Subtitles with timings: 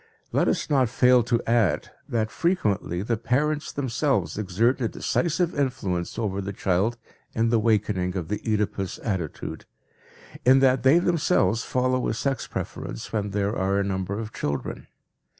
[0.31, 6.17] Let us not fail to add that frequently the parents themselves exert a decisive influence
[6.17, 6.97] over the child
[7.35, 9.67] in the wakening of the Oedipus attitude,
[10.43, 14.87] in that they themselves follow a sex preference when there are a number of children.